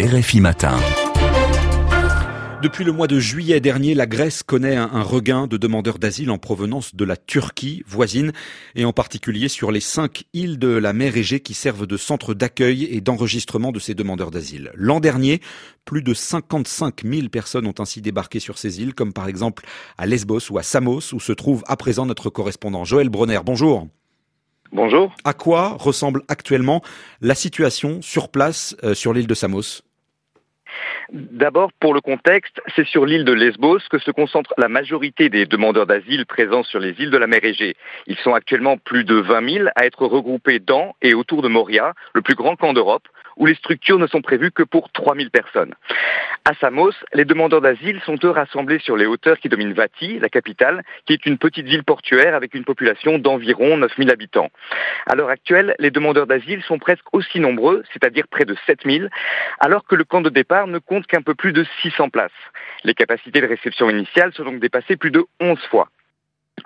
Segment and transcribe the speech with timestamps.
[0.00, 0.76] RFI Matin.
[2.62, 6.38] Depuis le mois de juillet dernier, la Grèce connaît un, regain de demandeurs d'asile en
[6.38, 8.30] provenance de la Turquie voisine
[8.76, 12.32] et en particulier sur les cinq îles de la mer Égée qui servent de centre
[12.32, 14.70] d'accueil et d'enregistrement de ces demandeurs d'asile.
[14.76, 15.40] L'an dernier,
[15.84, 19.64] plus de 55 000 personnes ont ainsi débarqué sur ces îles, comme par exemple
[19.96, 23.40] à Lesbos ou à Samos, où se trouve à présent notre correspondant Joël Bronner.
[23.44, 23.88] Bonjour.
[24.70, 25.12] Bonjour.
[25.24, 26.82] À quoi ressemble actuellement
[27.20, 29.82] la situation sur place euh, sur l'île de Samos?
[31.10, 35.46] D'abord, pour le contexte, c'est sur l'île de Lesbos que se concentre la majorité des
[35.46, 37.76] demandeurs d'asile présents sur les îles de la mer Égée.
[38.06, 41.94] Ils sont actuellement plus de 20 000 à être regroupés dans et autour de Moria,
[42.12, 45.74] le plus grand camp d'Europe, où les structures ne sont prévues que pour 3000 personnes.
[46.44, 50.28] À Samos, les demandeurs d'asile sont eux rassemblés sur les hauteurs qui dominent Vati, la
[50.28, 54.50] capitale, qui est une petite ville portuaire avec une population d'environ 9000 habitants.
[55.06, 59.10] À l'heure actuelle, les demandeurs d'asile sont presque aussi nombreux, c'est-à-dire près de 7000,
[59.60, 62.30] alors que le camp de départ ne compte qu'un peu plus de 600 places.
[62.84, 65.88] Les capacités de réception initiales sont donc dépassées plus de 11 fois.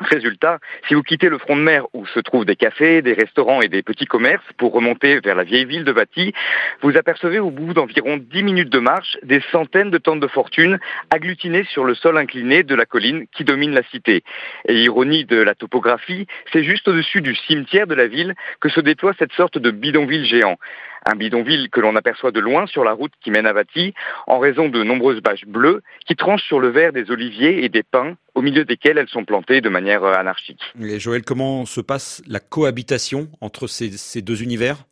[0.00, 3.60] Résultat, si vous quittez le front de mer où se trouvent des cafés, des restaurants
[3.60, 6.32] et des petits commerces pour remonter vers la vieille ville de Vati,
[6.80, 10.78] vous apercevez au bout d'environ 10 minutes de marche des centaines de tentes de fortune
[11.10, 14.22] agglutinées sur le sol incliné de la colline qui domine la cité.
[14.68, 18.80] Et ironie de la topographie, c'est juste au-dessus du cimetière de la ville que se
[18.80, 20.58] déploie cette sorte de bidonville géant
[21.04, 23.94] un bidonville que l'on aperçoit de loin sur la route qui mène à Vati,
[24.26, 27.82] en raison de nombreuses bâches bleues qui tranchent sur le verre des oliviers et des
[27.82, 30.62] pins, au milieu desquels elles sont plantées de manière anarchique.
[30.80, 34.84] Et Joël, comment se passe la cohabitation entre ces deux univers?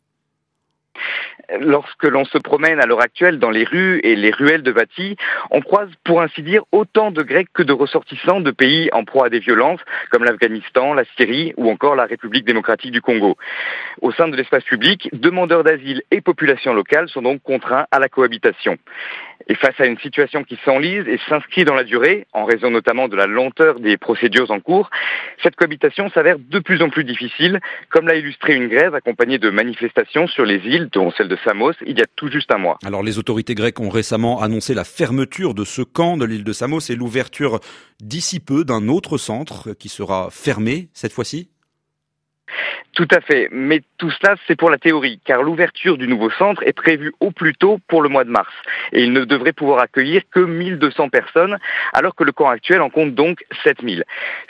[1.59, 5.17] Lorsque l'on se promène à l'heure actuelle dans les rues et les ruelles de Vati,
[5.49, 9.27] on croise pour ainsi dire autant de Grecs que de ressortissants de pays en proie
[9.27, 13.37] à des violences comme l'Afghanistan, la Syrie ou encore la République démocratique du Congo.
[14.01, 18.09] Au sein de l'espace public, demandeurs d'asile et populations locales sont donc contraints à la
[18.09, 18.77] cohabitation.
[19.51, 23.09] Et face à une situation qui s'enlise et s'inscrit dans la durée, en raison notamment
[23.09, 24.89] de la lenteur des procédures en cours,
[25.43, 27.59] cette cohabitation s'avère de plus en plus difficile,
[27.89, 31.73] comme l'a illustré une grève accompagnée de manifestations sur les îles, dont celle de Samos,
[31.85, 32.77] il y a tout juste un mois.
[32.85, 36.53] Alors les autorités grecques ont récemment annoncé la fermeture de ce camp de l'île de
[36.53, 37.59] Samos et l'ouverture
[37.99, 41.49] d'ici peu d'un autre centre qui sera fermé cette fois-ci
[42.93, 46.61] tout à fait, mais tout cela c'est pour la théorie, car l'ouverture du nouveau centre
[46.65, 48.51] est prévue au plus tôt pour le mois de mars,
[48.91, 51.57] et il ne devrait pouvoir accueillir que 1200 personnes,
[51.93, 54.03] alors que le camp actuel en compte donc 7000.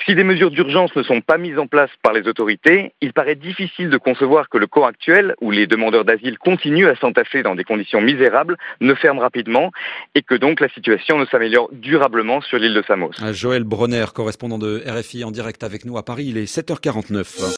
[0.05, 3.35] Si des mesures d'urgence ne sont pas mises en place par les autorités, il paraît
[3.35, 7.55] difficile de concevoir que le camp actuel, où les demandeurs d'asile continuent à s'entasser dans
[7.55, 9.71] des conditions misérables, ne ferme rapidement,
[10.15, 13.11] et que donc la situation ne s'améliore durablement sur l'île de Samos.
[13.31, 17.41] Joël Bronner, correspondant de RFI en direct avec nous à Paris, il est 7h49.